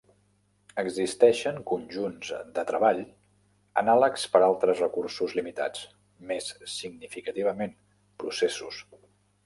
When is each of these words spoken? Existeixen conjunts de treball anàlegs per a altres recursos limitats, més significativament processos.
Existeixen 0.83 1.59
conjunts 1.71 2.31
de 2.55 2.63
treball 2.71 3.03
anàlegs 3.83 4.25
per 4.37 4.41
a 4.43 4.47
altres 4.49 4.83
recursos 4.87 5.37
limitats, 5.43 5.85
més 6.33 6.51
significativament 6.79 7.81
processos. 8.25 8.85